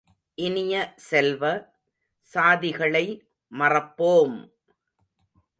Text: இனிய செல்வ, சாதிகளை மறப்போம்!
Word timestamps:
இனிய 0.37 0.75
செல்வ, 0.97 1.43
சாதிகளை 2.29 3.05
மறப்போம்! 3.51 4.37